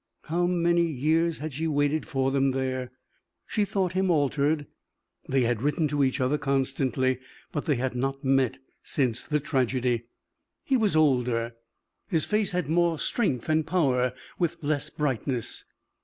How 0.23 0.47
many 0.47 0.81
years 0.87 1.37
had 1.37 1.53
she 1.53 1.67
waited 1.67 2.07
for 2.07 2.31
him 2.35 2.53
there! 2.53 2.89
She 3.45 3.65
thought 3.65 3.93
him 3.93 4.09
altered. 4.09 4.65
They 5.29 5.41
had 5.43 5.61
written 5.61 5.87
to 5.89 6.03
each 6.03 6.19
other 6.19 6.39
constantly, 6.39 7.19
but 7.51 7.65
they 7.65 7.75
had 7.75 7.93
not 7.95 8.23
met 8.23 8.57
since 8.81 9.21
the 9.21 9.39
tragedy. 9.39 10.07
He 10.65 10.75
was 10.75 10.95
older, 10.95 11.53
his 12.09 12.25
face 12.25 12.49
had 12.51 12.67
more 12.67 12.97
strength 12.97 13.47
and 13.47 13.63
power, 13.67 14.13
with 14.39 14.57
less 14.63 14.89
brightness. 14.89 15.65